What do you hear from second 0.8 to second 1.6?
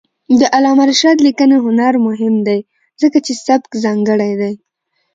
رشاد لیکنی